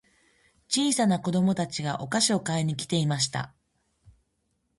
[0.67, 3.53] 小さな子供たちがお菓子を買いに来ていました。